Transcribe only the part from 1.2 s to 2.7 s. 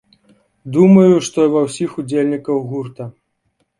што і ўва ўсіх удзельнікаў